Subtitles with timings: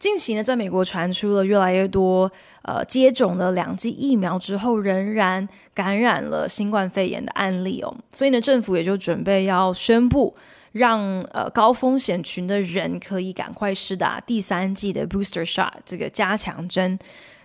[0.00, 10.34] 近期呢，在美国传出了越来越多呃接种了两剂疫苗之后仍然感染了新冠肺炎的案例哦，所以呢，政府也就准备要宣布，
[10.72, 16.98] 让呃高风险群的人可以赶快施打第三剂的 booster shot 这个加强针。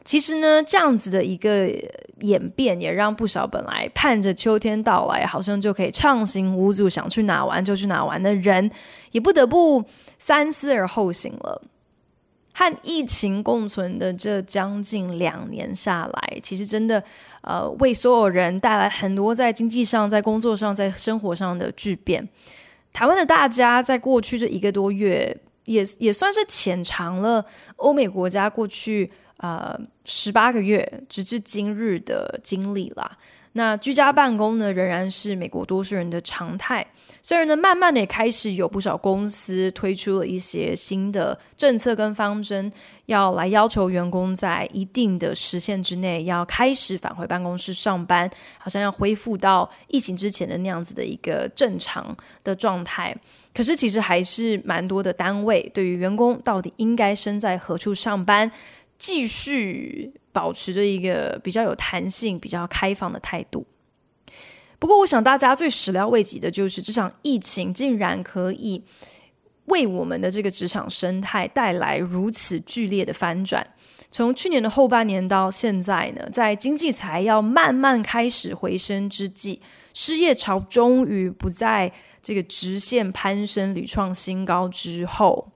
[0.05, 1.69] 其实呢，这样子的一个
[2.21, 8.71] 演变，也让不少本来盼着秋天到来，好像就可以畅行无阻，想去哪玩就去哪玩的人，
[9.11, 9.83] 也不得不
[10.17, 11.61] 三思而后行了。
[12.57, 17.03] 和疫情共存的这将近两年下来，其实真的，
[17.41, 22.25] 呃，为所有人带来很多在经济上、在工作上、在生活上的巨变。
[22.93, 33.17] 台湾的大家在过去这一个多月，也也算是浅尝了欧美国家过去呃十八个月直至今日的经历啦。
[33.57, 36.85] 那居家办公呢，仍然是美国多数人的常态。
[37.21, 42.69] 虽然呢，慢慢的也开始有不少公司推出了一些新的政策跟方针，
[43.05, 53.15] 要来要求员工在一定的时限之内要开始返回办公室上班，好像要恢复到疫情之前的那样子的一个正常的状态。
[53.53, 58.51] 可是其实还是蛮多的单位对于员工到底应该身在何处上班，
[58.97, 63.65] 继续保持着一个比较有弹性、比较开放的态度。
[64.77, 68.83] 不过，我想大家最始料未及的就是这场疫情竟然可以
[69.67, 73.65] 为我们的这个职场生态带来如此剧烈的翻转。
[74.11, 79.61] 从去年的后半年到现在呢，在经济才要慢慢开始回升之际，
[79.93, 81.89] 失业潮终于不在
[82.21, 85.53] 这个直线攀升、屡创新高之后，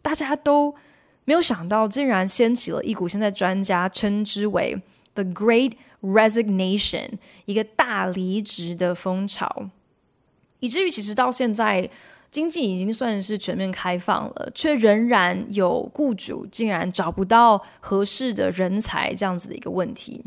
[0.00, 0.76] 大家都。
[1.24, 4.76] 没有想到，竟然掀起了一股现在专家称之为
[5.14, 7.10] “the Great Resignation”
[7.44, 9.68] 一个大离职的风潮，
[10.58, 11.88] 以至于其实到现在，
[12.30, 20.24] 经济已经算是全面开放了，却仍然有雇主竟然找不到合适的人才这样子的一个问题。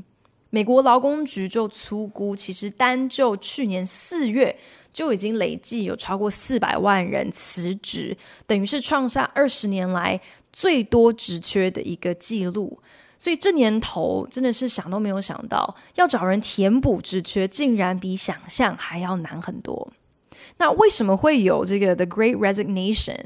[0.49, 4.55] 美国劳工局就粗估，其实单就去年四月
[4.93, 8.15] 就已经累计有超过四百万人辞职，
[8.45, 10.21] 等于是创下二十年来。
[10.53, 12.79] 最多职缺的一个记录，
[13.17, 19.91] 所以这年头真的是想都没有想到，要找人填补职缺，竟然比想象还要难很多。
[20.57, 23.25] 那为什么会有这个 The Great Resignation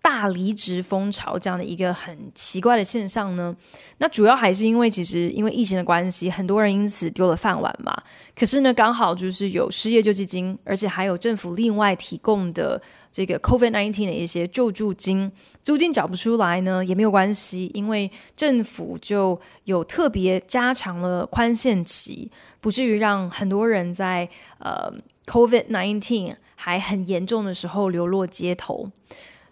[0.00, 3.54] 大离职风潮这样的一个很奇怪的现象呢？
[3.98, 7.96] 那主要还是因为其实因为疫情的关系，很多人因此丢了饭碗嘛。
[8.36, 12.80] 可是呢，刚好就是有失业救济金，而且还有政府另外提供的。
[13.10, 15.32] 这个 COVID-19 的一些救助金，
[15.64, 22.30] 租金缴不出来呢，也没有关系，因为政府就有特别加长了宽限期，
[22.60, 24.28] 不至于让很多人在
[24.58, 24.92] 呃
[25.26, 28.88] COVID-19 还很严重的时候流落街头。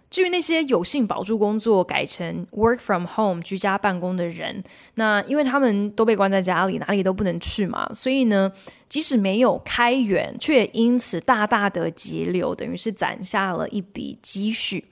[0.09, 4.62] 至于那些有幸保住工作，改成 work from home 居家办公的人，
[4.94, 8.50] 那因为他们都被关在家里，哪里都不能去嘛，所以呢，
[8.89, 14.84] 即使没有开源，却也因此大大的节流，等于是攒下了一笔积蓄。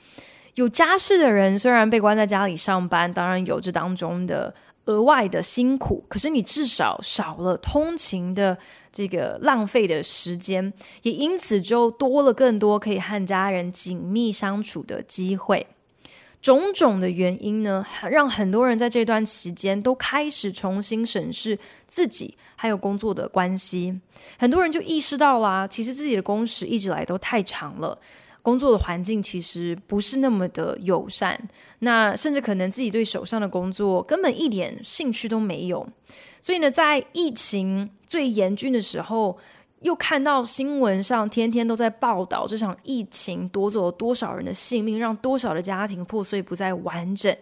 [0.54, 4.54] 有家室的人虽然被关在家里上班，当然有这当中的。
[4.86, 8.56] 额外的辛苦，可是你至少少了通勤的
[8.92, 10.72] 这个浪费的时间，
[11.02, 15.66] 也因此就多了更多可以和家人紧密相处的机会。
[16.42, 23.98] 种种的原因呢，让很多人在这段期间都开始重新审视自己还有工作的关系。
[24.38, 27.98] 很多人就意识到啦，其实自己的工时一直来都太长了。
[28.44, 35.88] 工作的环境其实不是那么的友善，那甚至可能自己对手上的工作根本一点兴趣都没有。
[36.42, 39.38] 所以呢，在疫情最严峻的时候，
[39.80, 47.34] 又看到新闻上天天都在报道这场疫情夺走了多少人的性命，让多少的家庭破碎不再完整，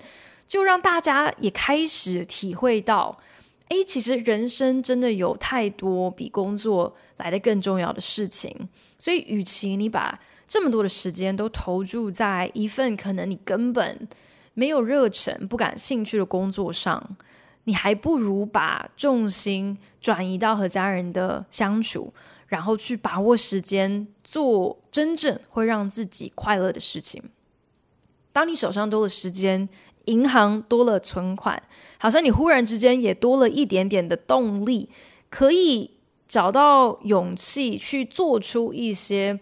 [0.46, 3.18] 就让大家也开始体会到，
[3.66, 8.68] 哎，其实人生真的有太多比工作来得更重要的事情。
[8.96, 10.16] 所以，与其你把
[10.52, 14.06] 这么多的时间都投注在一份可能你根本
[14.52, 17.16] 没有热忱、不感兴趣的工作上，
[17.64, 22.12] 你还不如把重心转移到和家人的相处，
[22.48, 27.22] 然后去把握时间做真正会让自己快乐的事情。
[28.30, 29.66] 当你手上多了时间，
[30.04, 31.62] 银行多了存款，
[31.96, 34.90] 好像你忽然之间也多了一点点的动力，
[35.30, 35.92] 可以
[36.28, 39.40] 找到勇气去做出一些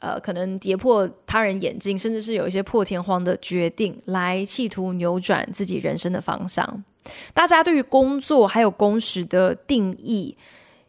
[0.00, 6.84] 呃，可能跌破他人眼镜，甚至是有一些破天荒的决定，来企图扭转自己人生的方向。
[7.32, 10.36] 大家对于工作还有工时的定义，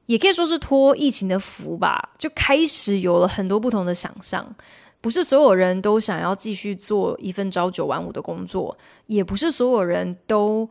[0.05, 4.55] 也可以说是托疫情的福吧，就开始有了很多不同的想象。
[5.01, 10.69] 不是所有人都想要继续做一份朝九晚五的工作，也不是所有人都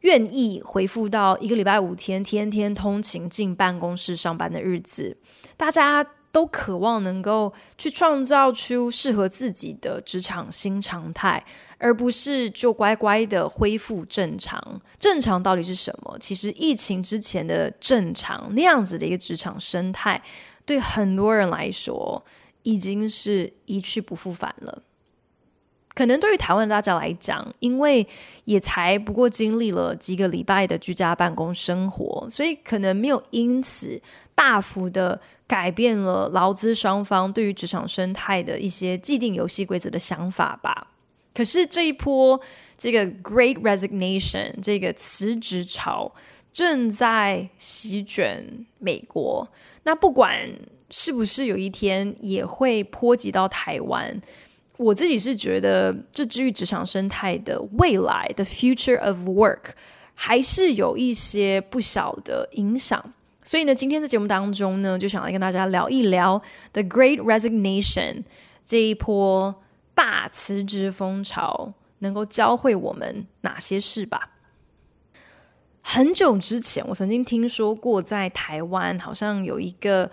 [0.00, 5.16] 愿意恢复到一个礼拜五天天天通勤进办公室上班的日子。
[5.56, 11.44] 大家都渴望能够去创造出适合自己的职场新常态，
[11.78, 14.80] 而不是就乖乖的恢复正常。
[14.98, 16.16] 正常到底是什么？
[16.20, 20.22] 其实疫情之前的正常那样子的一个职场生态，
[20.64, 22.24] 对很多人来说，
[22.62, 24.82] 已经是一去不复返了。
[25.92, 28.06] 可能对于台湾大家来讲，因为
[28.44, 34.00] 也才不过经历了几个礼拜的居家办公生活，所以可能没有因此
[34.34, 40.92] 大幅的改变了劳资双方对于职场生态的一些既定游戏规则的想法吧。
[41.34, 42.40] 可是这一波
[42.78, 46.14] 这个 Great Resignation 这个辞职潮
[46.52, 49.48] 正在席卷美国，
[49.82, 50.48] 那不管。
[50.92, 54.20] 是不是有一天也会波及到台湾？
[54.76, 59.66] 我自己是觉得，这至于职场生态的未来的 future of work，
[60.16, 63.12] 还是有一些不小的影响。
[63.42, 66.40] 所以呢，今天在节目当中呢，就想来跟大家聊一聊
[66.72, 68.24] The Great Resignation
[68.64, 69.62] 这一波
[69.94, 74.30] 大辞职风潮，能够教会我们哪些事吧。
[75.82, 80.10] 很久之前，我曾经听说过，在台湾好像有一个。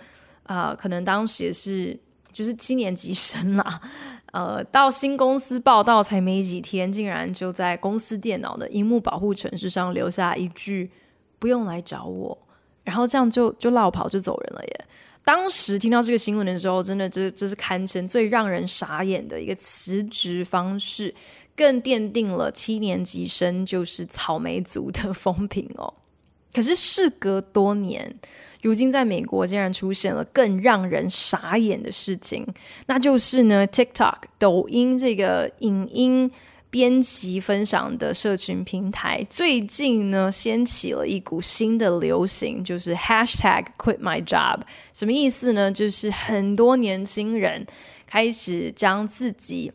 [0.49, 1.99] 啊、呃，可能当时也是
[2.31, 3.81] 就是七年级生啦，
[4.31, 10.89] 呃，到新公司报道才没几天，竟然就在公司电脑的荧幕保护程式上留下一句
[11.37, 12.37] “不用来找我”，
[12.87, 14.85] 然后这样就就落跑就走人了耶。
[15.25, 21.13] 当时听到这个新闻的时候，真的这这是堪称最让人傻眼的一个辞职方式，
[21.53, 25.93] 更奠定了七年级生就是草莓族的风评哦。
[26.55, 28.17] 可是事隔多年，
[28.61, 32.47] 如今在美国竟然出现了更让人傻眼的事情，
[32.85, 36.31] 那就是呢，TikTok 抖音这个影音
[36.77, 44.59] 编辑分享的社群平台，最近呢掀起了一股新的流行，就是 Hashtag Quit My Job。
[44.93, 45.71] 什么意思呢？
[45.71, 47.65] 就是很多年轻人
[48.05, 49.71] 开始将自己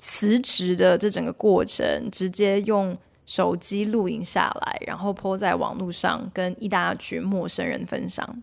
[0.00, 2.98] 辞职的这整个过程直接用。
[3.26, 8.42] 手机录影下来，然后 po 在网络上，跟一大群陌生人分享。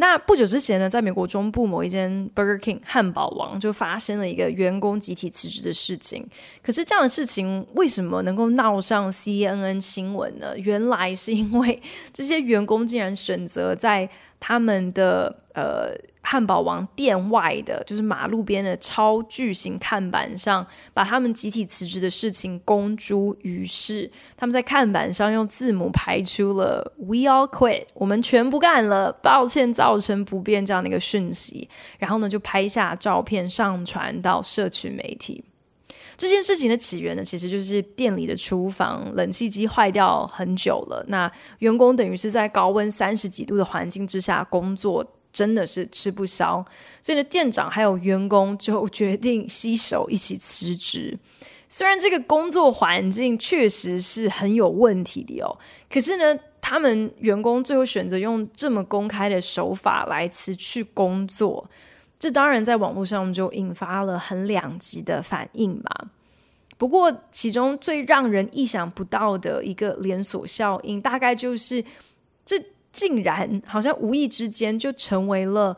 [0.00, 6.24] 那不久之前呢，在美国中部某一间 Burger King 汉堡王就发生了一个员工集体辞职的事情。
[6.62, 10.56] 可是这样的事情为什么能够闹上 CNN 新闻呢？
[10.56, 11.82] 原来是因为
[12.14, 14.08] 这些员工竟然选择在
[14.40, 15.96] 他们的呃。
[16.20, 24.10] 汉堡王店外的，就是马路边的超巨型看板上，把他们集体辞职的事情公诸于世。
[24.36, 31.66] 他们在看板上用字母排出了 “We all quit”，我们全不干了，抱歉造成不便这样的一个讯息。
[31.98, 35.42] 然后呢，就拍下照片上传到社群媒体。
[36.18, 45.14] 这件事情的起源呢，其实就是店里的厨房冷气机坏掉很久了，那员工等于是在高温三十几度的环境之下工作。
[45.30, 46.64] 真的是吃不消，
[47.02, 51.16] 所以呢，店长还有员工就决定携手一起辞职。
[51.68, 55.56] 虽然这个工作环境确实是很有问题的哦，
[55.90, 61.68] 可是呢，他们员工最后选择用这么公开的手法来辞去工作，
[62.18, 66.06] 这当然在网络上就引发了很两极的反应吧。
[66.76, 71.84] 不过，其中最让人意想不到的一个连锁效应，大概就是
[72.44, 72.62] 这。
[72.90, 75.76] 竟然好像无意之间就成为了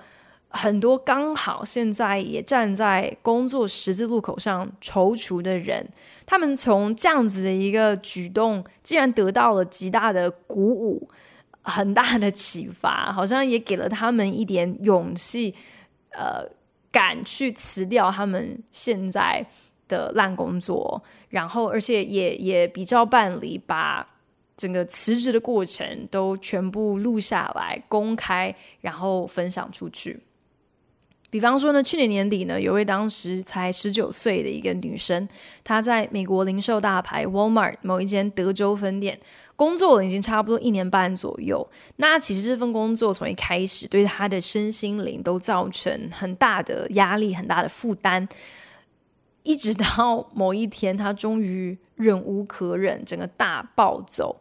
[0.48, 5.86] 很多刚好现在也站在工作十字路口上踌躇的人，
[6.24, 11.06] 他们从这样子的一个举动，竟然得到了极大的鼓舞，
[11.62, 15.54] 很大的启发，好像也给了他们一点勇气，
[16.20, 16.46] 呃，
[16.92, 19.46] 敢去辞掉他们现在
[19.88, 24.06] 的烂工作，然后而且也也比较办理把。
[24.56, 30.20] 整个辞职的过程都全部录下来，公开，然后分享出去。
[31.30, 35.26] 比方说呢，去年年底呢，有位当时才十九岁的一个女生，
[35.64, 39.18] 她在美国零售大牌 Walmart 某一间德州分店
[39.60, 41.68] 工作了，已经差不多一年半左右。
[41.96, 48.26] 那其实这份工作从一开始对他的身心灵都造成很大的压力，很大的负担。
[49.42, 54.40] 一直到某一天，他终于忍无可忍，整个大暴走。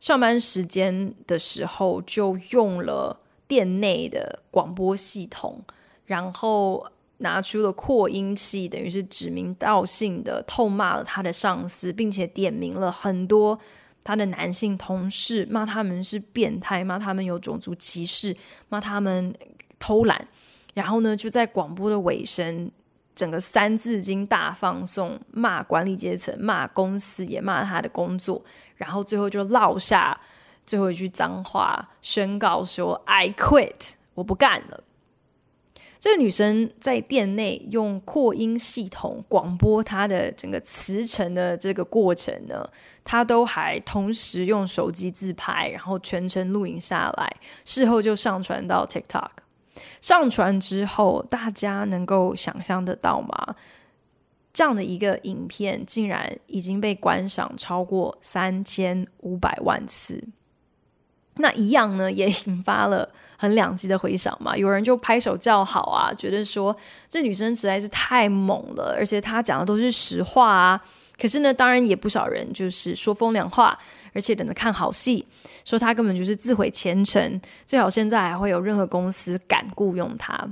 [0.00, 5.64] 上班时间的时候，就用了店内的广播系统，
[6.04, 13.58] 然后拿出了扩音器，等于是指名道姓的痛骂了他的上司，并且点名了很多
[14.08, 18.34] 他的男性同事，骂他们是变态，骂他们有种族歧视，
[18.70, 19.34] 骂他们
[19.78, 20.26] 偷懒。
[20.72, 22.70] 然后呢，就在广播的尾声，
[23.14, 28.42] 整个三字经大放送，骂管理阶层，骂公司，也骂他的工作。
[28.76, 30.18] 然后最后就落下
[30.64, 34.82] 最后一句脏话，宣告说 “I quit”，我不干了。
[36.00, 42.68] 这个女生在店内用扩音系统广播她的整个辞呈的这个过程呢，
[43.02, 49.30] 她都还同时用手机自拍，然后全程录影下来，事后就上传到 TikTok。
[50.00, 53.56] 上传之后，大家能够想象得到吗？
[54.52, 60.22] 这样的一个影片竟然已经被观赏超过三千五百万次，
[61.38, 64.56] 那一样呢，也引发了很两极的回响嘛。
[64.56, 66.76] 有人就拍手叫好啊，觉得说
[67.08, 70.80] 这女生实在是太猛了，而且她讲的都是实话啊。
[71.20, 73.78] 可是呢，当然也不少人就是说风凉话。
[74.14, 75.24] 而且等着看好戏，
[75.64, 80.48] 说她根本就是自毁前程，最好现在还会有任何公司敢雇佣她。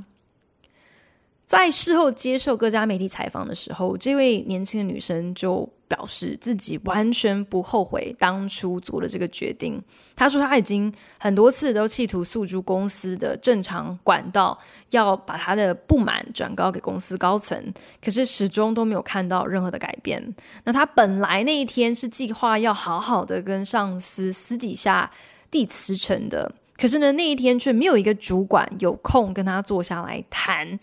[1.47, 9.81] 在事后接受各家媒体采访的时候，这位年轻的女生就表示自己完全不后悔当初做了这个决定。
[10.17, 14.59] 她说她已经很多次都企图诉诸公司的正常管道，
[14.91, 17.73] 要把她的不满转告给公司高层，
[18.05, 20.35] 可是始终都没有看到任何的改变。
[20.65, 25.09] 那她本来那一天是计划要好好的跟上司私底下
[25.49, 30.81] 递辞呈的，可是呢，那一天却没有一个主管有空跟她坐下来谈。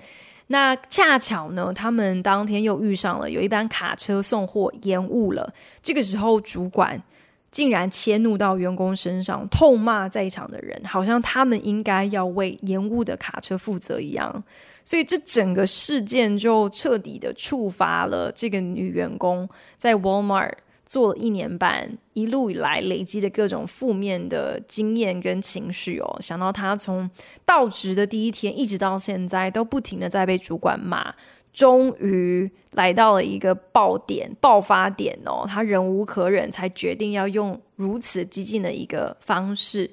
[0.47, 5.53] 那恰巧呢，他们当天又遇上了有一班卡车送货延误了。
[5.81, 7.01] 这个时候，主管
[7.49, 14.43] 竟然迁怒到员工身上，痛骂在场的人，好像他们应该要为延误的卡车负责一样。
[14.83, 19.47] 所以，这整个事件就彻底的触发了这个女员工
[19.77, 20.51] 在 Walmart。
[20.93, 27.09] 做了一年半，一路以来累积的各种负面的经验跟情绪哦，想到他从
[27.43, 31.15] 到职的第一天一直到现在都不停的在被主管骂，
[31.51, 39.89] 终于来到了一个爆点、爆发点哦，他忍无可忍，才决定要用如此激进的一个方式，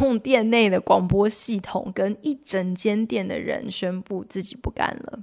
[0.00, 5.18] 用店内的广播系统跟一整间店的人宣布自己不干了。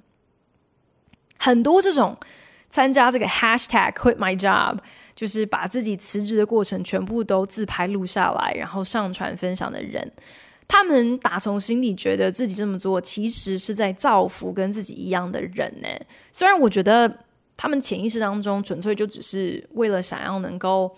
[1.40, 2.16] 很多这种。
[2.70, 4.78] 参加这个 hashtag quit my job，
[5.18, 10.12] 就是把自己辞职的过程全部都自拍录下来，然后上传分享的人，
[10.68, 15.90] 他们打从心里觉得自己这么做其实是在造福跟自己一样的人呢。
[16.32, 17.12] 虽然我觉得
[17.58, 20.96] 他们潜意识当中纯粹就只是为了想要能够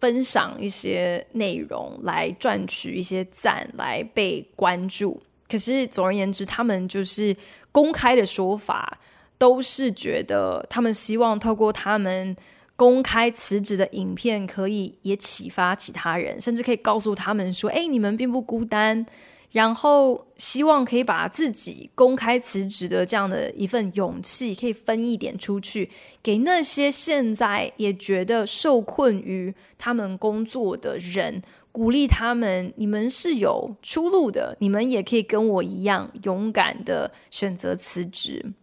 [0.00, 5.22] 分享一些内容来赚取一些赞，来被关注。
[5.48, 7.36] 可是总而言之，他们就是
[7.70, 8.98] 公开的说法。
[9.38, 12.36] 都是觉得他们希望透过他们
[12.76, 19.06] 公开辞职的影片，可以也启发其他人，甚至可以告诉他们说：“哎，你们并不孤单。”
[19.52, 25.90] 然后希望可以把自己公开辞职的这样的一份勇气，可以分一点出去，
[26.22, 38.54] 给那些现在也觉得受困于他们工作的人，鼓励他们：你们是有出路的，你们也可以跟我一样勇敢的选择辞职。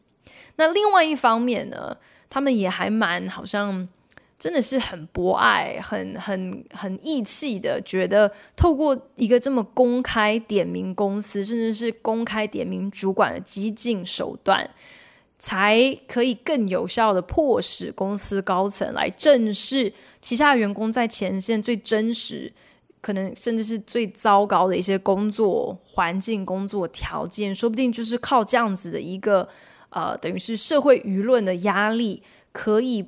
[0.56, 1.96] 那另外一方面呢，
[2.32, 3.88] 他们也还蛮好像
[4.40, 14.70] 真的是很博爱、很很很义气的，觉得透过一个这么公开点名公司，甚至是公开点名主管的激进手段，
[15.38, 19.92] 才可以更有效的迫使公司高层来正视
[20.22, 22.52] 旗下员工在前线最真实、
[23.02, 29.50] 可能甚至是最糟糕的一些工作环境、工作条件，说不定就是靠这样子的一个。
[29.92, 33.04] 呃，等于是社会舆论的压力，可以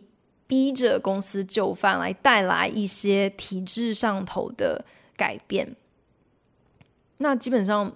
[0.52, 4.84] 逼着公司就范，来带来一些体制上头的
[5.16, 5.74] 改变。
[7.20, 7.96] 那基本上，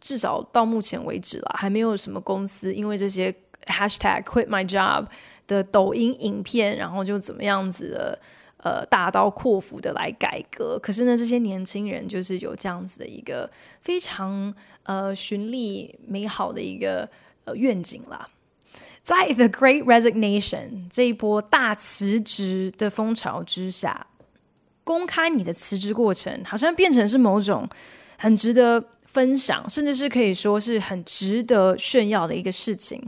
[0.00, 3.34] 至少到目前为止啦，还没有什么公司因为这些
[3.64, 5.06] hashtag quit my job
[5.48, 8.20] 的抖音影片，然后就怎么样子的，
[8.58, 10.78] 呃，大刀阔斧的来改革。
[10.80, 17.08] 可是呢，这些年轻人就是有这样子的一个非常呃绚丽美好的一个。
[17.46, 18.28] 呃，愿景啦，
[19.06, 24.04] 在 The Great Resignation 这一波大辞职的风潮之下，
[24.82, 27.68] 公开你的辞职过程，好像变成是某种
[28.18, 33.00] 很值得分享，甚至是可以说是很值得炫耀的一个事情。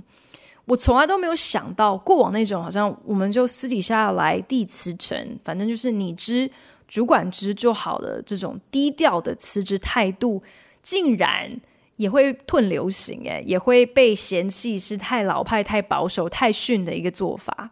[0.66, 6.48] 我从来都没有想到过往那种好像我们就私底下来递辞呈，反正就是你知
[6.86, 10.40] 主管知就好了，这种低调的辞职态度，
[10.80, 11.60] 竟然
[11.98, 17.70] 也会褪流行，诶，也会被嫌弃是太老派、太保守、太逊的一个做法。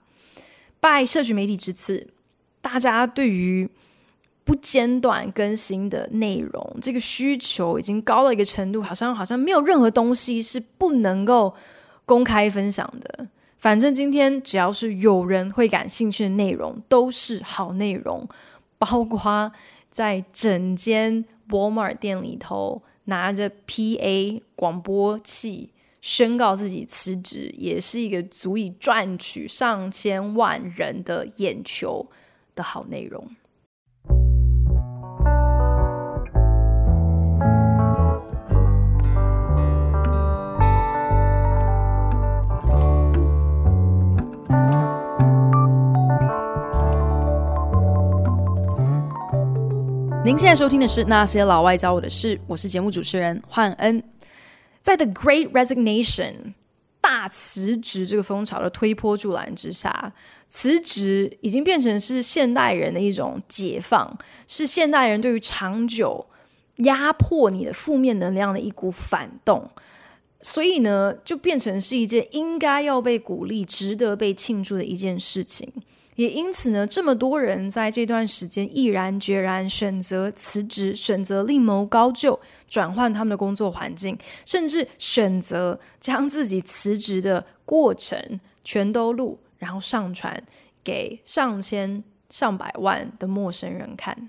[0.78, 2.06] 拜社群媒体之赐，
[2.61, 3.68] 大家对于
[4.45, 11.54] 不间断更新的内容，这个需求已经高到一个程度，好像好像没有任何东西是不能够
[12.04, 13.26] 公开分享的。
[13.59, 18.28] 反正今天只要是有人会感兴趣的内容，都是好内容。
[18.78, 19.50] 包括
[19.90, 25.70] 在整间波莫尔店里头拿着 PA 广播器
[26.00, 32.06] 宣告自己辞职，也是一个足以赚取上千万人的眼球
[32.54, 33.28] 的好内容。
[50.26, 54.02] 您现在收听的是《那些老外教我的事》，我是节目主持人焕恩。
[54.83, 56.54] 在 The Great Resignation
[57.00, 60.12] 大辞职这个风潮的推波助澜之下，
[60.49, 64.18] 辞职已经变成是现代人的一种解放，
[64.49, 66.26] 是现代人对于长久
[66.78, 69.71] 压迫你的负面能量的一股反动。
[70.40, 75.73] 所以呢，就变成是一件应该要被鼓励、值得被庆祝的一件事情。
[76.16, 90.42] 也因此呢，这么多人在这段时间毅然决然选择辞职，选择另谋高就，转换他们的工作环境，甚至选择将自己辞职的过程全都录，然后上传
[90.82, 94.28] 给上千上百万的陌生人看。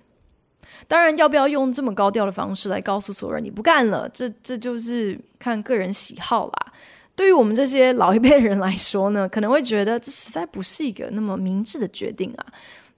[0.87, 4.07] 当然，要不要用这么高调的方式来告诉所有人你不干了？
[4.09, 6.73] 这这就是看个人喜好啦。
[7.17, 12.45] 对于我们这些老一辈的人来说呢，可能会觉得这实在不是一个那么明智的决定啊。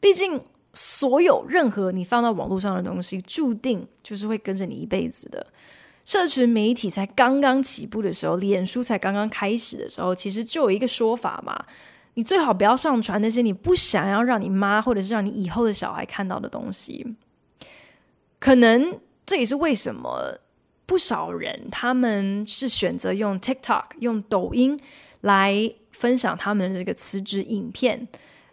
[0.02, 0.38] 毕竟，
[0.74, 5.48] 所有任何你放到网络上的东西，注定就是会跟着你一辈子的。
[6.04, 11.58] 社群媒体才刚刚起步的时候，脸书才刚刚开始的时候，其实就有一个说法嘛：
[12.16, 17.16] 你最好不要上传那些你不想要让你妈或者是让你以后的小孩看到的东西。
[18.38, 20.40] 可能这也是为什么。
[20.90, 24.76] 不少人他们是选择用 TikTok、用抖音
[25.22, 28.08] 来分享他们的这个辞职影片，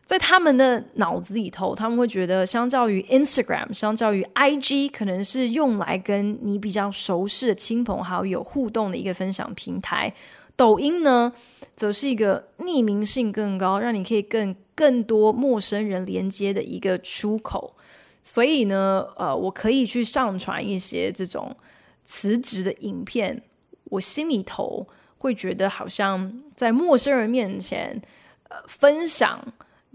[0.05, 10.13] 在他们的脑子里头，他们会觉得，相较于 Instagram、相较于 IG，可能是用来跟你比较熟悉的亲朋好友互动的一个分享平台。
[10.57, 11.33] 抖音呢，
[11.75, 17.75] 则是一个匿名性更高，让你可以跟更多陌生人连接的一个出口。
[18.23, 21.57] 所以呢，呃，我可以去上传一些这种。
[22.07, 23.43] 辞职的影片，
[23.85, 24.87] 我心里头
[25.19, 28.01] 会觉得好像在陌生人面前，
[28.49, 29.45] 呃，分享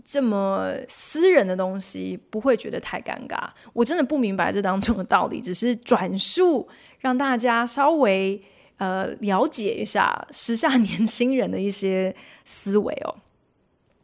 [0.03, 3.49] 这么私人的东西，不会觉得太尴尬。
[3.71, 6.67] 我真的不明白这当中的道理，只是转述
[6.99, 8.43] 让大家稍微
[8.77, 13.15] 呃了解一下时下年轻人的一些思维哦。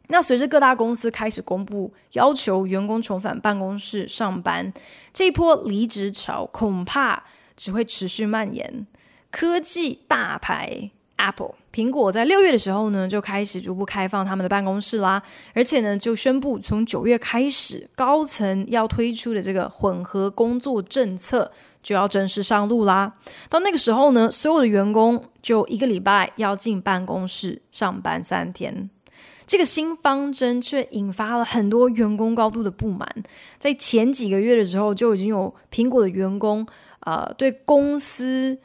[0.06, 4.72] 那随着各大公司开始公布要求员工重返办公室上班，
[5.12, 7.24] 这一波离职潮恐怕。
[7.58, 8.86] 只会持续蔓延。
[9.30, 23.12] 科技大牌 Apple 苹果在六月的时候呢，就开始逐步开放他们的办公室啦，而且呢，就宣布从九月开始，高层要推出的这个混合工作政策就要正式上路啦。
[23.50, 28.88] 到那个时候呢，所有的员工就一个礼拜要进办公室上班三天。
[29.46, 33.08] 这个新方针却引发了很多员工高度的不满。
[33.58, 36.66] 在前几个月的时候，就已经有苹果的员工。
[37.08, 38.58] 呃，对公司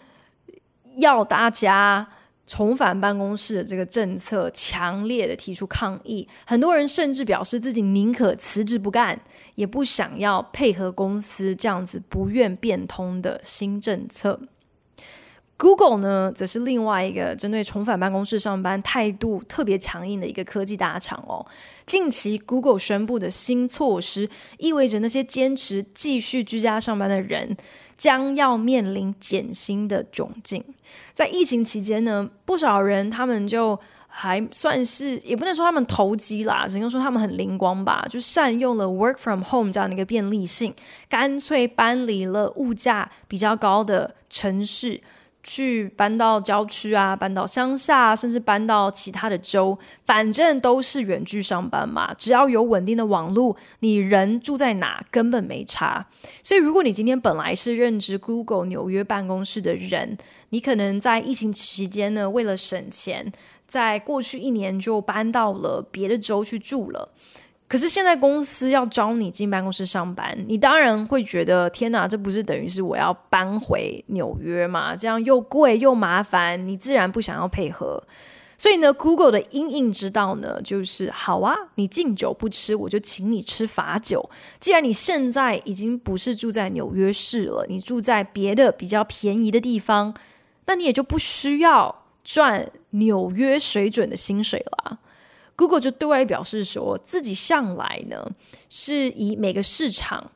[0.97, 2.05] 要大家
[2.45, 6.27] 重返办公室的这个政策，强烈的提出抗议。
[6.45, 9.17] 很多人甚至表示自己宁可辞职不干，
[9.55, 14.37] 也不想要配合公司这样子不愿变通的新政策。
[15.55, 21.45] Google 呢，则是另外一个针对重返办公室上班态度特别强硬的一个科技大厂哦。
[21.85, 27.55] 近期 Google 宣布的新措施，意味着那些坚持继续居家上班的人，
[28.03, 30.61] 将要面临减薪的窘境。
[31.13, 40.75] 在疫情期间呢，不少人他们就还算是，也不能说他们投机啦，只能说他们很灵光吧，就善用了 Work from Home 这样的一个便利性，
[41.07, 44.99] 干脆搬离了物价比较高的城市。
[45.43, 52.13] 去搬到郊区啊，搬到乡下，甚至搬到其他的州，反正都是远距上班嘛。
[52.13, 56.07] 只要有稳定的网络，你人住在哪根本没差。
[56.41, 60.17] 所以，如果你今天本来是任职 Google 纽约办公室的人，
[60.49, 63.31] 你可能在疫情期间呢，为了省钱，
[63.67, 67.12] 在过去一年就搬到了别的州去住了。
[67.73, 74.95] 可是现在公司要招你进办公室上班，你当然会觉得天哪，这不是等于是我要搬回纽约吗？
[74.95, 78.03] 这样又贵又麻烦，你自然不想要配合。
[78.59, 84.29] 所以呢，Google 的因应之道呢，就是好啊，你敬酒不吃，我就请你吃罚酒。
[84.59, 90.13] 既然你现在已经不是住在纽约市了，你住在别的比较便宜的地方，
[90.67, 94.99] 那你也就不需要赚纽约水准的薪水了。
[95.55, 98.27] Google 就对外表示说，自己向来呢
[98.69, 100.31] 是以每个市场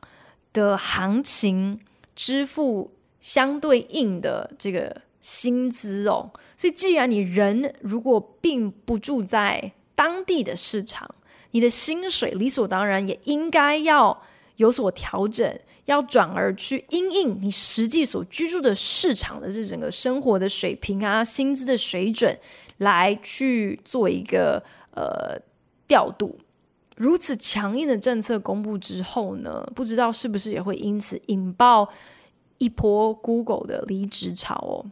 [0.52, 1.80] 的行情
[2.14, 6.30] 支付相对应的这个薪资哦。
[6.56, 11.12] 所以，既然你人如果并不住在当地的市场，
[11.50, 14.22] 你的薪水理所当然也应该要
[14.56, 22.38] 有所调整，要转而去因应你实际所居住的市场的这整个生活的水平啊，薪资的水准
[22.76, 24.62] 来去做一个。
[24.98, 25.40] 呃，
[25.86, 26.36] 调度
[26.96, 31.88] 如此强硬的政策公布之后呢，不知道是不是也会因此引爆
[32.58, 34.90] 一波 Google 的离职潮哦。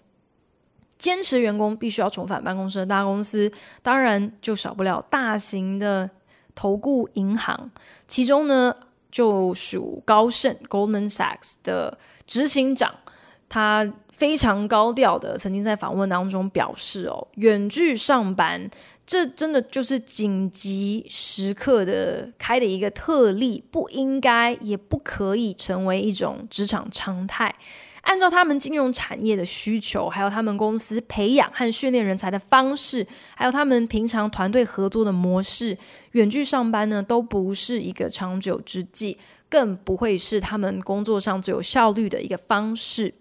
[0.97, 3.51] 坚持员工必须要重返办公室的大公司，
[3.83, 6.09] 当然就少不了大型的
[6.55, 7.69] 投顾银行，
[8.07, 8.77] 其中呢
[9.11, 12.95] 就属高盛 Goldman Sachs 的执行长，
[13.49, 18.71] 他非常高调的曾经在访问当中表示哦，远距上班。
[19.07, 27.55] 这真的就是紧急时刻的开的一个特例，不应该也不可以成为一种职场常态。
[28.03, 35.77] 按照他们金融产业的需求，还有他们公司培养和训练人才的方式，还有他们平常团队合作的模式，
[36.13, 43.13] 远距上班呢都不是一个长久之计，更不会是他们工作上最有效率的一个方式。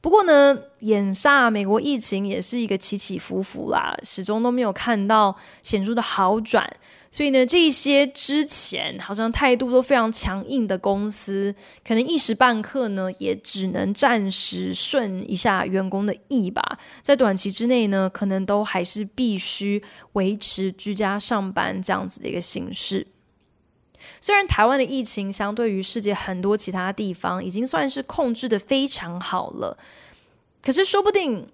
[0.00, 6.70] 不过呢，眼下美国疫情也是一个起起伏伏啦，始终都没有看到显著的好转。
[7.10, 16.78] 所以呢，这些之前好像态度都非常强硬的公司，可能一时半刻呢，也只能暂时顺一下员工的意吧。
[17.02, 23.06] 在短期之内呢，可能都还是必须维持居家上班这样子的一个形式。
[24.20, 29.76] 虽然台湾的疫情相对于世界很多其他地方已经算是控制的非常好了，
[30.62, 31.48] 可是说不定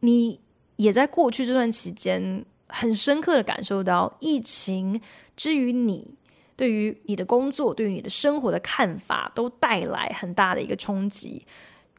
[0.00, 0.40] 你
[0.76, 5.00] 也在过去这段期间很深刻的感受到疫情
[5.36, 6.14] 之于你
[6.56, 11.46] 对于你的工作、对于你的生活的看法都带来很大的一个冲击，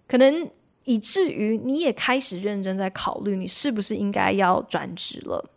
[0.07, 0.49] 可能
[0.83, 5.49] 以至于你也开始认真在考虑你是不是应该要转职了，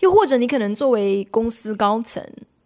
[0.00, 2.24] 又或者你可能作为公司高层。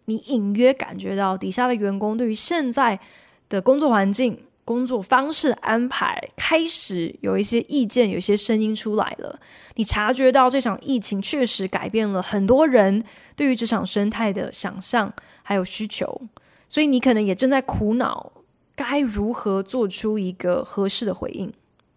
[0.09, 2.97] 你隐约感觉到底下的员工对于现在
[3.49, 9.37] 的工作环境、工作方式安排开始有一些意见，有一些声音出来了。
[9.75, 13.03] 你察觉到这场疫情确实改变了很多人
[13.35, 15.11] 对于职场生态的想象
[15.43, 16.21] 还有需求，
[16.69, 18.31] 所以你可能也正在苦恼
[18.77, 21.51] 该如何做出一个合适的回应。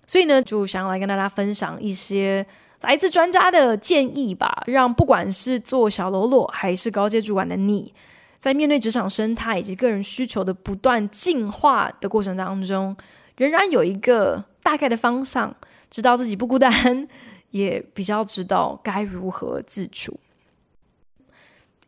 [0.05, 2.45] 所以呢，就想要来跟大家分享一些。
[2.81, 7.93] 来自专家的建议吧，让不管是做小喽啰还是高阶主管的你，
[8.39, 12.97] 在面对职场生态以及个人需求的不断进化的过程当中，
[13.37, 15.55] 仍然有一个大概的方向，
[15.91, 17.07] 知道自己不孤单，
[17.51, 20.19] 也比较知道该如何自处。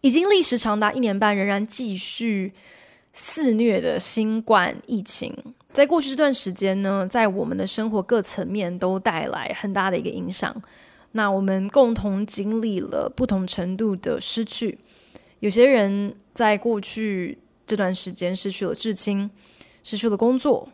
[0.03, 2.53] 已经历时长达一年半，仍然继续
[3.13, 5.55] 肆虐的新冠疫情。
[5.73, 10.55] 在过去这段时间呢，在我们的生活各层面都带来很大的一个影响。
[11.13, 14.79] 那我们共同经历了不同程度的失去，
[15.41, 19.31] 有些人在过去这段时间失去了至亲，
[19.83, 20.69] 失去了工作，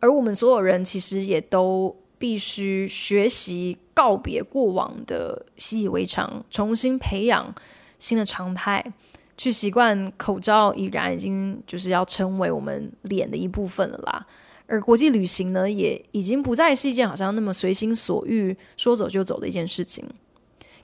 [0.00, 7.54] 而我们所有人其实也都必须学习告别过往的习以为常，重新培养
[7.98, 8.92] 新的常态。
[9.36, 14.26] 去习惯口罩已然已经就是要成为我们脸的一部分了啦，
[14.66, 20.04] 而国际旅行呢，也已经不再是一件好像那么随心所欲说走就走的一件事情。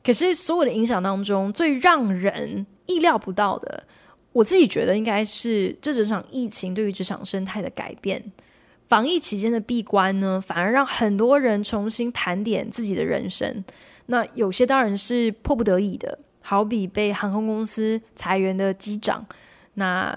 [0.03, 3.85] 可是所有的影响当中，最让人意料不到的，
[4.33, 8.33] 我自己觉得应该是这整场疫情对于职场生态的改变。
[8.89, 13.65] 防疫期间的闭关呢，反而让很多人重新盘点自己的人生。
[14.07, 16.19] 那有些当然是迫不得已的。
[16.41, 19.25] 好比被航空公司裁员的机长，
[19.75, 20.17] 那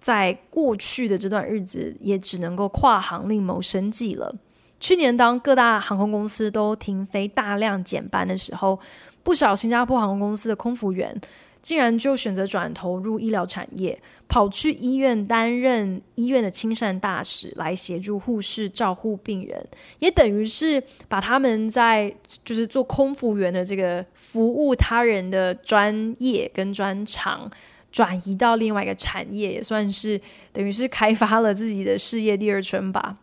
[0.00, 4.34] 在过去的这段日子，也只能够跨行另谋生计了。
[4.80, 8.78] 去年，当各大航空公司都停飞、大量减班的时候，
[9.22, 11.18] 不少新加坡航空公司的空服员
[11.64, 13.98] 竟然就选择转投入医疗产业，
[14.28, 19.66] 跑去医院担任医院的亲善大使，来协助护士照护病人，
[19.98, 27.50] 也等于是把他们在就是做空服员的这个服务他人的专业跟专长
[27.90, 30.20] 转移到另外一个产业，也算是
[30.52, 33.16] 等于是开发了自己的事业第二春吧。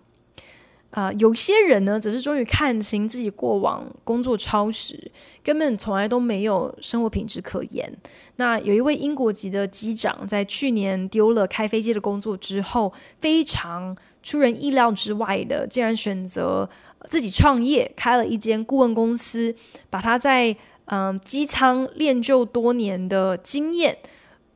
[0.91, 5.09] 啊、有些人呢，只是终于看清自己过往工作超时，
[5.41, 7.91] 根本从来都没有生活品质可言。
[8.35, 16.69] 那有一位英国籍的机长，在去年丢了开飞机的工作之后，非常出人意料之外的，竟然选择
[17.09, 19.55] 自己创业，开了一间顾问公司，
[19.89, 20.53] 把他在
[20.85, 23.97] 嗯机舱练就多年的经验，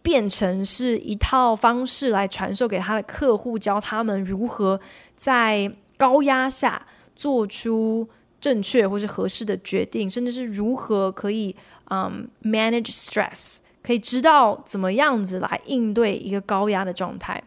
[0.01, 4.81] 变成是一套方式来传授给他的客户，教他们如何
[5.15, 8.07] 在高压下做出
[8.39, 11.55] 正确或是合适的决定，甚至是如何可以
[11.91, 17.43] 嗯、manage stress，可以知道怎么样子来应对一个高压的状态。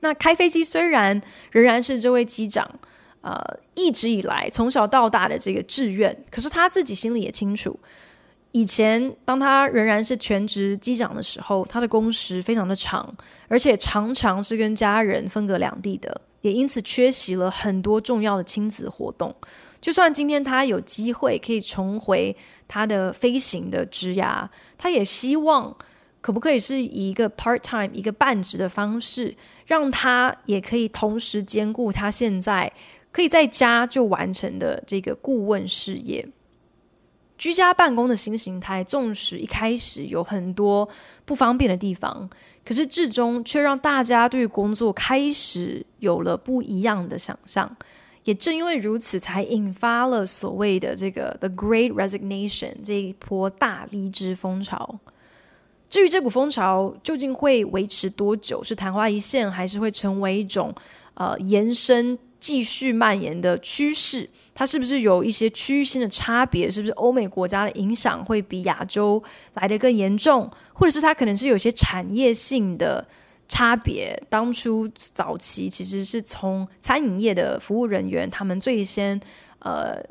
[0.00, 1.20] 那开飞机虽然
[1.52, 2.68] 仍然是这位机长
[3.22, 3.40] 呃
[3.74, 7.78] 一直以来从小到大的这个志愿，可是他自己心里也清楚，
[8.52, 13.12] 以前当他仍然是全职机长的时候，他的工时非常的长，
[13.48, 16.20] 而且常常是跟家人分隔两地的。
[16.46, 19.34] 也因此缺席了很多重要的亲子活动。
[19.80, 22.34] 就算今天他有机会可以重回
[22.66, 25.76] 他的飞行的职涯，他也希望
[26.20, 32.72] 可不可以是以一个 part time 一个半职的方式，让他也可以同时兼顾他现在
[33.12, 36.26] 可以在家就完成的这个顾问事业。
[37.38, 40.88] 居家办公的新形态，纵使一开始有很多
[41.24, 42.28] 不方便的地方，
[42.64, 47.76] 可是至终却让大家对工作开始有了不一样的想象。
[48.24, 54.98] 也正因为如此，才引发了所谓的这个 “the Great Resignation” 这一波大离职风潮。
[55.88, 60.74] 至于这股风潮究竟会维持多久，是昙花一现，还是会成为一种
[61.14, 62.18] 呃延伸？
[62.38, 66.70] 继续蔓延的趋势，它是不是有一些区域性的差别？
[66.70, 70.50] 是不是欧美国家的影响会比亚洲来得更严重？
[70.72, 73.06] 或者是它可能是有些产业性的
[73.46, 74.18] 差别？
[74.30, 79.20] 当初早期其实是从餐饮业的服务人员，他们最先
[79.58, 80.02] 呃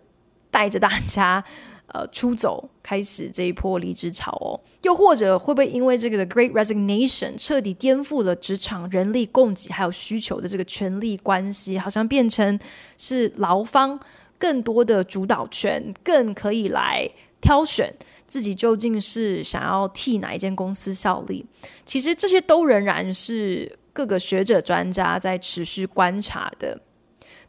[0.51, 1.43] 带着大家。
[1.88, 12.60] 呃，出走开始这一波离职潮哦，又或者会不会因为这个的 Great Resignation 彻底颠覆了职场人力供给还有需求的这个权力关系，好像变成
[12.97, 13.97] 是劳方
[14.38, 17.10] 更多的主导权，更可以来
[17.41, 17.93] 挑选
[18.28, 21.45] 自己究竟是想要替哪一间公司效力。
[21.86, 26.80] 其实这些都仍然是各个学者专家在持续观察的。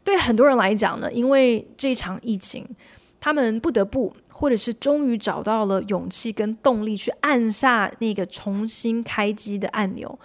[0.03, 2.67] 对很多人来讲呢，因为这场疫情。
[3.19, 10.17] 他们不得不，或者是终于找到了勇气跟动力，去按下那个重新开机的按钮。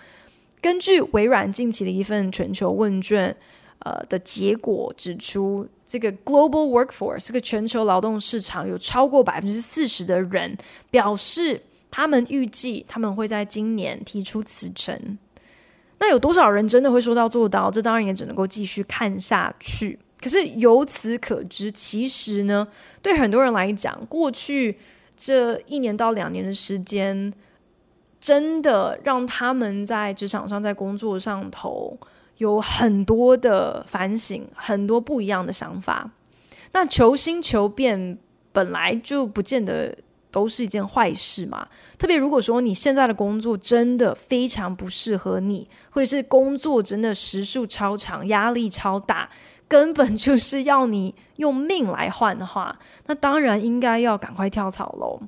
[0.61, 3.35] 根据微软近期的一份全球问卷，
[3.79, 10.57] 呃的结果指出，这个 global workforce 这个全球劳动市场有超过百分之四十的人
[10.91, 15.19] 表示，他们预计他们会在今年提出辞呈。
[15.99, 17.71] 那有多少人真的会说到做到？
[17.71, 19.99] 这当然也只能够继续看下去。
[20.19, 22.67] 可是由此可知，其实呢，
[23.03, 24.79] 对很多人来讲，过去
[25.15, 27.31] 这一年到两年的时间，
[28.19, 31.99] 真的让他们在职场上、在工作上头
[32.43, 36.11] 有很多的反省，很多不一样的想法。
[36.73, 38.19] 那求新求变
[38.53, 39.97] 本来就不见得
[40.31, 41.69] 都是一件坏事嘛。
[41.97, 49.31] 特别如果说你现在的工作真的非常不适合你，或者是工作真的时数超长、压力超大。
[49.69, 55.19] 根本就是要你用命来换的话，那当然应该要赶快跳槽喽。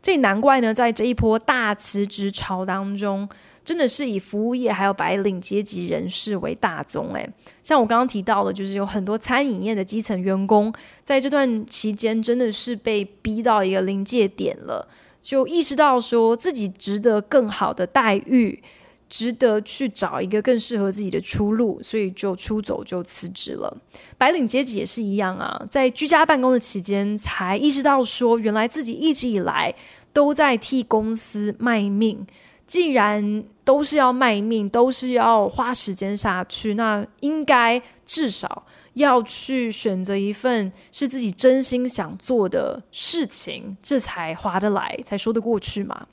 [0.00, 3.28] 这也难怪呢，在这一波大辞职潮当中，
[3.70, 7.14] 真的是以服务业还有白领阶级人士为大宗。
[7.14, 7.30] 诶，
[7.62, 14.88] 像我刚刚提到的，就是有很多餐饮业的基层员工，在这段期间真的是被逼到一个临界点了，
[15.22, 18.60] 就意识到说自己值得更好的待遇。
[19.08, 23.76] 值得去找一个更适合自己的出路，所以就出走就辞职了。
[24.16, 29.74] 白领阶级也是一样啊，在居家办公的期间，才意识到说，原来自己一直以来
[30.12, 32.24] 都在替公司卖命。
[32.70, 46.06] 既然都是要卖命，都是要花时间下去，那应该至少要去选择一份是自己真心想做的事情，这才划得来，才说得过去嘛。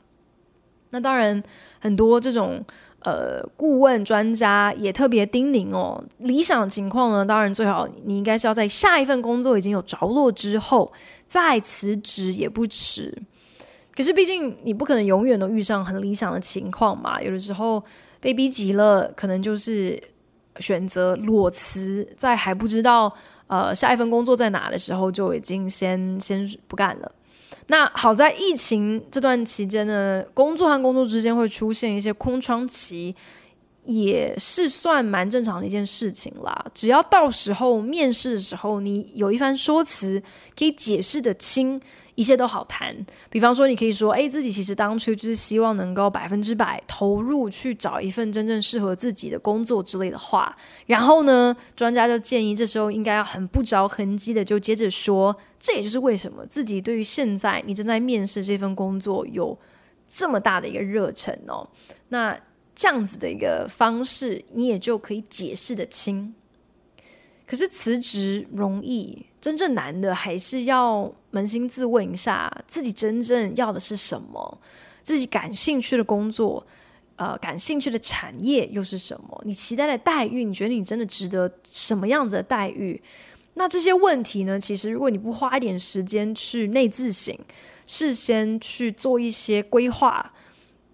[0.89, 1.43] 那当然，
[1.79, 2.65] 很多这种。
[3.01, 10.91] 呃，顾问专家也特别叮咛哦，理想情况呢，当然最好你应该是要在下一份工作已经有着落之后
[11.27, 13.15] 再辞职也不迟。
[13.97, 17.83] 可是毕竟你不可能永远都遇上很理想的情况嘛，有的时候
[18.21, 19.99] 被逼急了，可能就是
[20.60, 23.12] 选择裸辞，在还不知道
[23.47, 27.12] 呃下一份工作在哪的时候，就已经先先不干了。
[27.69, 33.15] 那好在疫情这段期间呢，工作和工作之间会出现一些空窗期。
[33.89, 36.65] 也是算蛮正常的一件事情啦。
[36.73, 40.21] 只要到时候面试的时候，你有一番说辞
[40.60, 41.79] 可以解释得清，
[42.17, 42.93] 一切都好谈。
[43.30, 50.53] 比方说，你可以说：“哎，自己其实当初就是希望能够百分之百投入去找一份真正适合自己的工作之类的话。”
[50.88, 59.58] 然后呢，专家就建议这时候应该要很不着痕迹的就接着说：“这也就是为什么自己对于现在你正在面试这份工作有
[60.10, 61.65] 这么大的一个热忱哦。”
[62.10, 62.38] 那。
[62.80, 66.32] 这样子的一个方式，你也就可以解释得清。
[67.47, 74.60] 可是辞职容易，真正难的还是要扪心自问一下，自己真正要的是什么？
[75.01, 76.62] 自己感兴趣的工作，
[77.15, 79.41] 呃，感兴趣的产业又是什么？
[79.45, 83.01] 你期待的待遇，你觉得你真的值得什么样子的待遇？
[83.53, 84.60] 那这些问题呢？
[84.60, 87.33] 其实如果你不花一点时间去内自省，
[87.86, 90.33] 事先去做一些规划。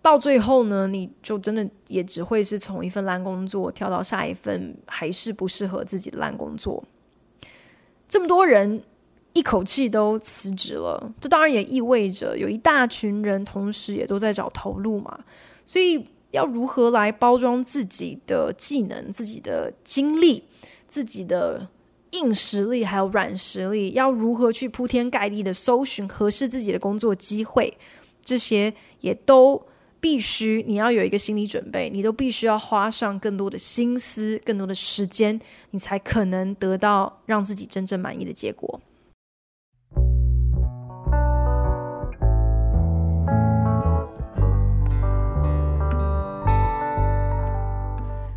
[0.03, 6.83] 到最后呢，你就真的也只会是从一份烂工作跳到下一份还是不适合自己的烂工作。
[8.09, 8.83] 这么多人
[9.31, 15.17] 一口气都辞职了，这当然也意味着有一大群人同时也都在找头路嘛。
[15.63, 20.43] 所以要如何来包装自己的技能、自己的经历、
[20.85, 21.65] 自己的
[22.11, 27.73] 硬实力还有软实力，要如何去铺天盖地的搜寻合适自己的工作机会，
[28.21, 29.65] 这些也都。
[30.03, 35.39] 必须你要有一个心理准备，你都必须要花上更多的心思、更多的时间，
[35.71, 38.81] 你才可能得到让自己真正满意的结果。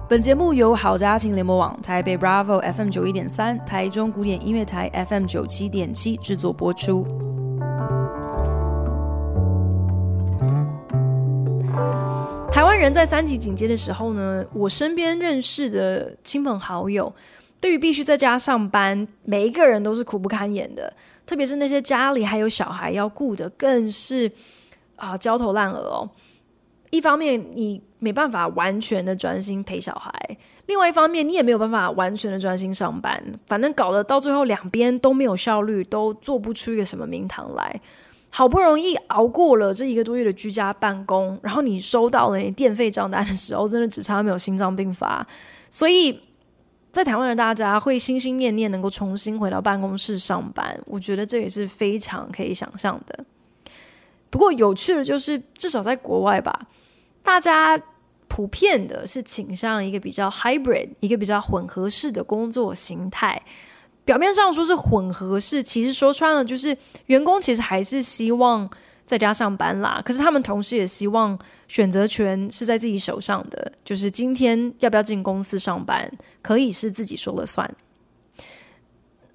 [0.09, 7.26] 本节目由好家庭联播网、台北 Bravo FM 九一点三、台中古典音乐台 FM 九七点七制作播出。
[12.57, 17.15] 台湾人在三级警戒的时候呢，我身边认识的亲朋好友，
[17.61, 20.91] 对于必须在家上班，每一个人都是苦不堪言的。
[21.27, 24.33] 特别是那些家里还有小孩要顾的，更是
[24.97, 26.09] 啊焦头烂额哦。
[26.89, 30.11] 一方面你没办法完全的专心陪小孩，
[30.65, 37.79] 另外一方面你也没有办法完全的专心上班，反正搞得到最后两边都没有效率，都做不出一个什么名堂来。
[38.37, 45.27] 好不容易熬过了这一个多月的居家办公，然后你收到了你电费账单的时候，真的只差没有心脏病发。
[45.71, 46.21] 所以，
[46.93, 53.25] 在台湾的大家会心心念念能够重新回到办公室上班，我觉得这也是非常可以想象的。
[54.29, 56.69] 不过有趣的就是，至少在国外吧，
[57.23, 57.81] 大家
[58.29, 63.41] 普遍的是倾向一个比较 hybrid，一个比较混合式的工作形态。
[64.07, 66.75] 表面上说是混合式，其实说穿了就是
[67.07, 68.71] 员工其实还是希望
[69.05, 70.01] 在家上班啦。
[70.05, 76.09] 可是他们同时也希望选择权是在自己手上的，就是今天要不要进公司上班，
[76.41, 77.69] 可以是自己说了算。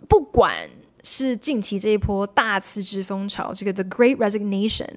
[0.07, 0.69] 不管
[1.03, 4.91] 是近期这一波大辞职风潮，这个 The Great Resignation，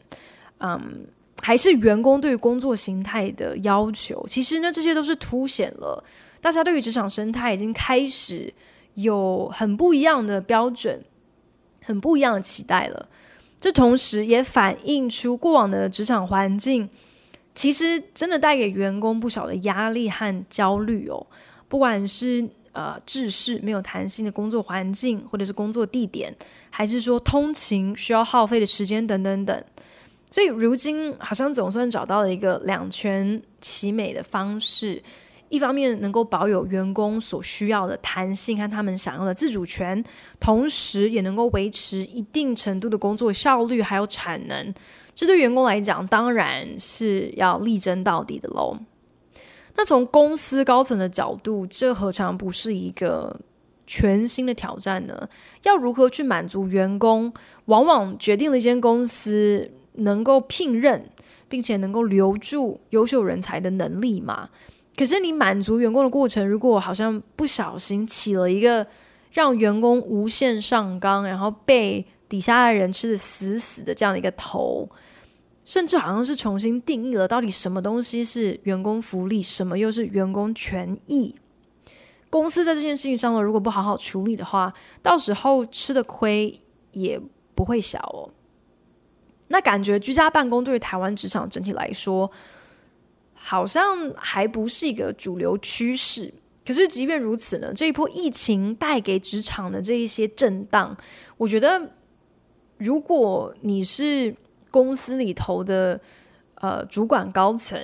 [0.58, 1.04] 嗯，
[1.42, 6.04] 还是员工对于工作形态的要求，其实呢，这些都是凸显了
[6.40, 8.54] 大家对于职场生态已经开始。
[8.94, 11.02] 有很不一样的标准，
[11.82, 13.08] 很不一样的期待了。
[13.60, 16.88] 这同时也反映出过往的职场环境，
[17.54, 21.26] 其实真的带给员工不少的压力和焦虑哦。
[21.68, 26.34] 不管是呃，制式没有弹性的工作环境，或者是工作地点，
[26.70, 29.64] 还是说通勤需要耗费的时间等等等。
[30.28, 35.02] 所以如今好像总算找到了一个两全其美的方式。
[35.54, 40.02] 一方面能够保有员工所需要的弹性和他们想要的自主权，
[40.40, 44.74] 同时也能够维持一定程度的工作效率还有产能。
[45.14, 48.76] 这对员工来讲当然是要力争到底的喽。
[49.76, 53.40] 那从公司高层的角度，这何尝不是一个
[53.86, 55.28] 全新的挑战呢？
[55.62, 57.32] 要如何去满足员工，
[57.66, 61.08] 往往决定了一间公司能够聘任
[61.48, 64.48] 并且能够留住优秀人才的能力嘛。
[64.96, 68.86] 可是你满足员工的过程，如果好像不小心起了一个
[69.32, 74.88] 让员工无限上纲，然后被底下的人吃得死死的这样的一个头，
[75.64, 81.34] 甚至好像是重新定义了到底什么东西是员工福利，什么又是员工权益。
[82.30, 84.72] 公司在这件事情上呢，如果不好好处理的话，
[85.02, 86.60] 到时候吃的亏
[86.92, 87.20] 也
[87.54, 88.30] 不会小哦。
[89.48, 92.30] 那感觉居家办公对于台湾职场整体来说，
[93.46, 96.32] 好像还不是一个主流趋势。
[96.64, 100.96] 可是即便如此呢，这一波疫情带给职场的这一些震荡，
[101.36, 101.90] 我觉得，
[102.78, 104.34] 如果你是
[104.70, 106.00] 公司里头的
[106.54, 107.78] 呃主管高层，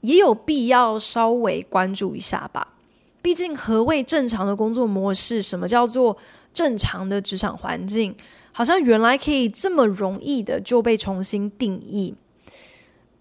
[0.00, 2.74] 也有必要稍微关注一下吧。
[3.22, 5.40] 毕竟，何谓正常的工作模式？
[5.40, 6.16] 什么叫做
[6.52, 8.12] 正常的职场环境？
[8.50, 12.16] 好像原来可以这么容易的就被重新定义。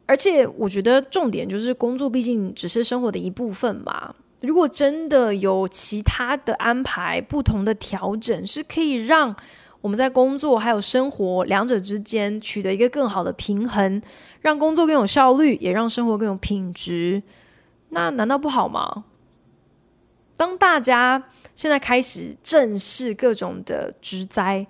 [0.08, 4.16] 而且，我觉得重点就是工作毕竟只是生活的一部分嘛。
[4.41, 9.36] 如果真的有其他的安排、不同的调整，是可以让
[9.82, 14.01] 我们在工作还有生活两者之间取得一个更好的平衡，
[14.41, 17.22] 让工作更有效率，也让生活更有品质，
[17.89, 19.05] 那难道不好吗？
[20.38, 21.24] 当大家
[21.55, 24.66] 现在开始正视各种的职灾，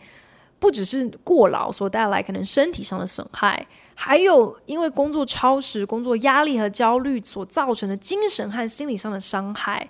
[0.60, 3.66] 不只是过劳所带来可能身体上的损害。
[3.99, 9.89] 还有，因为工作超时、工作压力和焦虑所造成的精神和心理上的伤害，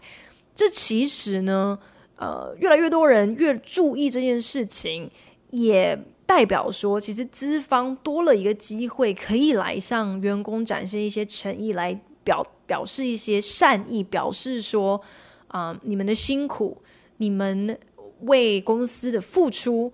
[0.55, 1.77] 这其实呢，
[2.15, 5.11] 呃，越来越多人越注意这件事情，
[5.49, 15.01] 也代表说，其实资方多了一个机会，可以来向员工展现一些诚意，来表表示一些善意，表示说，
[15.49, 16.81] 啊、你们的辛苦，
[17.17, 17.77] 你们
[18.21, 19.91] 为公司的付出，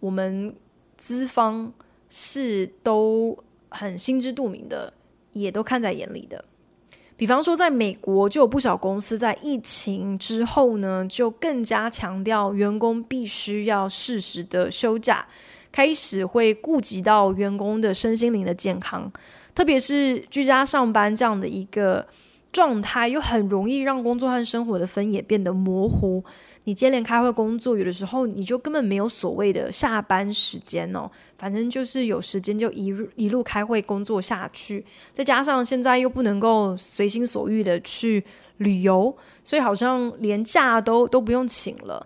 [0.00, 0.54] 我们
[0.96, 1.72] 资方
[2.08, 3.38] 是都。
[3.68, 4.90] 很心知肚明的，
[5.32, 6.42] 也都看在眼里的。
[7.16, 15.26] 比方说，在美国就有不少公司在疫情之后呢，就更加强调员工必须要适时的休假，
[15.72, 19.12] 开始会顾及到员工的身心灵的健康，
[19.52, 22.06] 特别是居家上班这样的一个
[22.52, 26.24] 状态，又很容易让工作和生活的分野变得模糊。
[26.66, 31.08] 你接连开会工作，有的时候你就根本没有所谓的下班时间哦，
[31.38, 34.84] 反正就是有时间就一路一路开会工作下去。
[35.12, 38.24] 再加上现在又不能够随心所欲的去
[38.56, 42.04] 旅游，所以好像连假都都不用请了。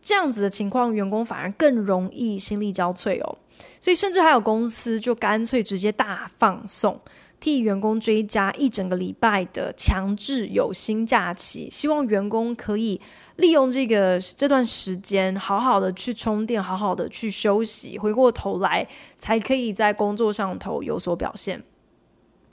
[0.00, 3.38] 这样子的情况，员工反而更容易心力交瘁哦。
[3.80, 7.00] 所以甚至还有公司就干脆直接大放送，
[7.40, 13.00] 替员工追加一整个礼拜的强制有薪假期，希望员工可以。
[13.40, 18.86] 利用这个这段时间，好好的去充电，好好的去休息，回过头来
[19.18, 21.62] 才可以在工作上头有所表现。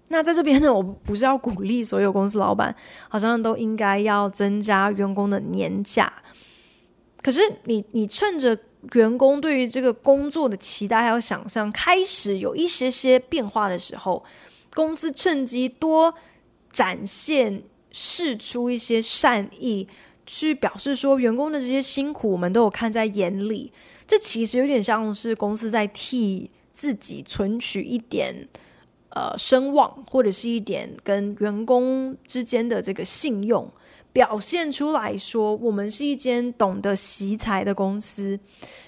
[0.07, 2.73] 那在这边呢，我不是要鼓励所有公司老板，
[3.09, 6.11] 好像都应该要增加员工的年假。
[7.21, 8.57] 可是你你趁着
[8.93, 14.23] 员工对于这个工作的期待还有想象开始有一些些变化的时候，
[14.73, 16.13] 公司趁机多
[16.71, 17.61] 展现、
[17.91, 19.87] 示出一些善意。
[20.27, 23.71] 去表示说，员工的这些辛苦，我们都有看在眼里。
[24.05, 28.47] 这其实有点像是公司在替自己存取一点
[29.09, 33.69] 呃声望，或者是一点跟员工之间的这个信用，
[34.13, 38.39] 表现出来说，我们是一间懂得惜才的公司。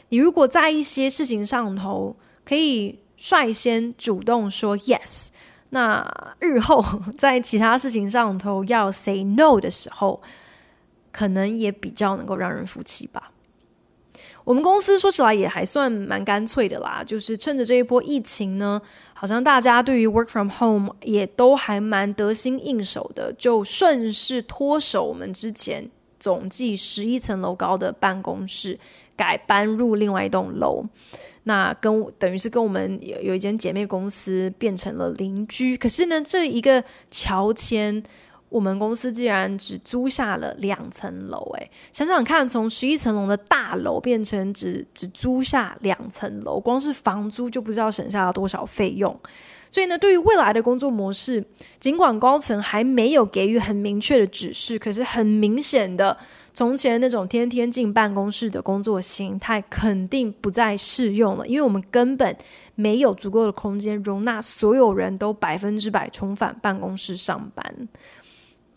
[0.10, 2.16] 你如果在一些事情上头
[2.46, 5.28] 可以率先主动说 yes，
[5.70, 6.84] 那日后
[7.18, 10.22] 在其他事情上头要 say no 的时候。
[11.12, 13.32] 可能也比较能够让人服气吧。
[14.46, 18.82] 我们公司说起来也还算蛮干脆的啦，就是趁着这一波疫情呢，
[19.14, 25.88] 好像大家对于 work from home 也都还蛮得心应手的，就顺势脱手我们之前
[26.20, 28.80] 总计十一层楼高的办公室，
[29.16, 30.84] 改搬入另外一栋楼。
[31.44, 35.78] 那跟等于是跟我们有有一间姐妹公司变成了邻居。
[35.78, 38.04] 可是呢，这一个乔迁。
[38.50, 49.18] 我们公司竟然只租下了两层楼，哎，想想看，从十一层楼的大楼变成只只租下两层楼，光是房租就不知道省下了多少费用。
[49.72, 51.46] 所以呢，对于未来的工作模式，
[51.80, 56.18] 尽管高层还没有给予很明确的指示，可是很明显的，
[56.52, 62.36] 从前那种天天进办公室的工作形态肯定不再适用了，因为我们根本
[62.74, 67.88] 没有足够的空间容纳所有人都百分之百重返办公室上班。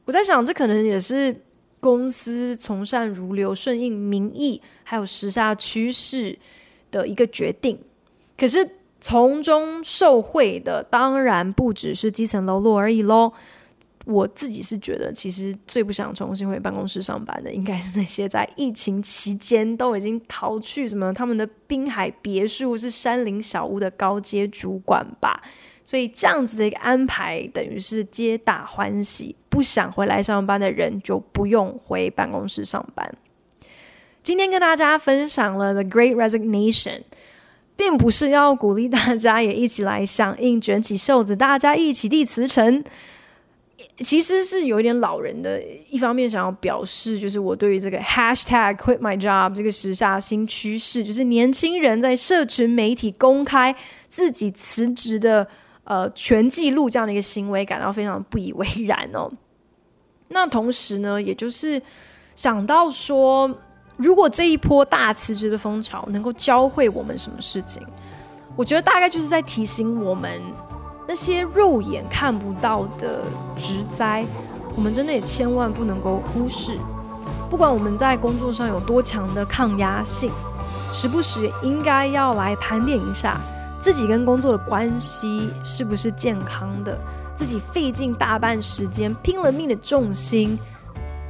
[0.04, 1.34] 我在想，这可能也是
[1.80, 6.38] 公司从善如流、顺应民意，还有时下趋势
[6.90, 7.78] 的一个决定。
[8.36, 8.68] 可是
[9.00, 13.32] 从中受惠的，当然不只是基层喽啰而已喽。
[14.04, 25.40] 我自己是觉得，其实最不想重新回办公室上班的，应该是那些在疫情期间都已经逃去什么他们的滨海别墅、是山林小屋的高阶主管吧。
[25.84, 29.34] 所以这样子的一个安排，等于是皆大欢喜。
[29.48, 33.14] 不想回来上班的人就不用回办公室上班。
[34.22, 36.98] 今天跟大家分享了《The Great Resignation》，
[37.76, 42.82] 并不是要鼓励大家也一起来响应，卷起袖子，大家一起递辞呈。
[43.98, 45.60] 其实是有一点老人的，
[45.90, 53.74] 一方面想要表示，就是我对于这个 hashtag quit my job 这个时下新趋势，就是年轻人在社群媒体公开
[54.08, 55.46] 自己辞职的
[55.84, 59.30] 呃全记录这样的一个行为，感到非常不以为然哦。
[60.28, 61.80] 那同时呢，也就是
[62.36, 63.50] 想到说，
[63.96, 67.82] 如果这一波大辞职的风潮能够教会我们什么事情，
[68.56, 70.40] 我觉得大概就是在提醒我们。
[71.04, 73.24] 那些肉眼看不到的
[73.56, 74.24] 职灾，
[74.76, 76.78] 我们真的也千万不能够忽视。
[77.50, 80.30] 不管我们在工作上有多强的抗压性，
[80.92, 83.38] 时不时应该要来盘点一下
[83.82, 86.96] 自己跟工作的关系是不是健康的，
[87.34, 90.56] 自己费尽大半时间、拼了命的重心，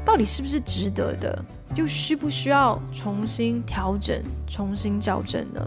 [0.05, 1.43] 到底是不是值得的？
[1.75, 5.67] 又需不需要重新调整、重新校正呢？